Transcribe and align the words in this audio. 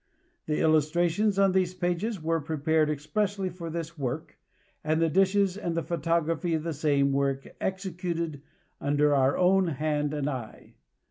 The 0.47 0.61
illustrations 0.61 1.37
on 1.37 1.51
these 1.51 1.75
pages 1.75 2.19
were 2.23 2.41
prepared 2.41 2.89
expressly 2.89 3.49
for 3.51 3.69
this 3.69 3.99
work, 3.99 4.39
and 4.83 4.99
the 4.99 5.09
dishes 5.09 5.55
and 5.55 5.77
the 5.77 5.83
photographs 5.83 6.43
of 6.43 6.63
the 6.63 6.73
same 6.73 7.13
were 7.13 7.39
executed 7.61 8.41
under 8.79 9.13
our 9.13 9.37
own 9.37 9.67
hand 9.67 10.11
and 10.15 10.27
eye. 10.27 10.73